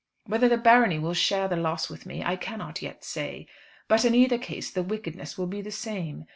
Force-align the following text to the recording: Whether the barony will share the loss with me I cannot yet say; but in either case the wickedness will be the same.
Whether 0.25 0.49
the 0.49 0.57
barony 0.57 0.97
will 0.97 1.13
share 1.13 1.47
the 1.47 1.55
loss 1.55 1.87
with 1.87 2.07
me 2.07 2.23
I 2.25 2.35
cannot 2.35 2.81
yet 2.81 3.03
say; 3.03 3.45
but 3.87 4.03
in 4.03 4.15
either 4.15 4.39
case 4.39 4.71
the 4.71 4.81
wickedness 4.81 5.37
will 5.37 5.45
be 5.45 5.61
the 5.61 5.69
same. 5.69 6.25